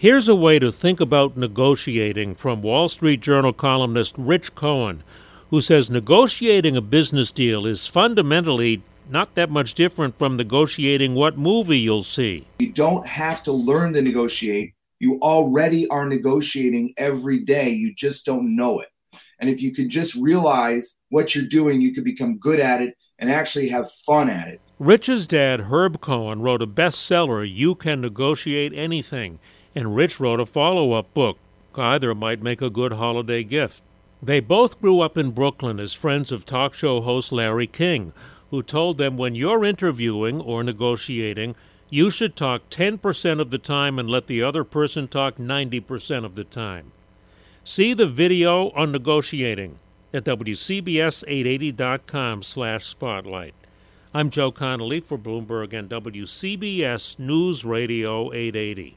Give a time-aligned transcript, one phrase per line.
[0.00, 5.02] Here's a way to think about negotiating from Wall Street Journal columnist Rich Cohen,
[5.50, 8.80] who says negotiating a business deal is fundamentally
[9.10, 12.46] not that much different from negotiating what movie you'll see.
[12.60, 14.72] You don't have to learn to negotiate.
[15.00, 17.70] You already are negotiating every day.
[17.70, 18.90] You just don't know it.
[19.40, 22.94] And if you could just realize what you're doing, you could become good at it
[23.18, 24.60] and actually have fun at it.
[24.78, 29.40] Rich's dad, Herb Cohen, wrote a bestseller, You Can Negotiate Anything,
[29.78, 31.38] and Rich wrote a follow up book.
[31.76, 33.80] Either might make a good holiday gift.
[34.20, 38.12] They both grew up in Brooklyn as friends of talk show host Larry King,
[38.50, 41.54] who told them when you're interviewing or negotiating,
[41.90, 46.34] you should talk 10% of the time and let the other person talk 90% of
[46.34, 46.90] the time.
[47.62, 49.78] See the video on negotiating
[50.12, 53.54] at WCBS880.com slash spotlight.
[54.12, 58.96] I'm Joe Connolly for Bloomberg and WCBS News Radio 880.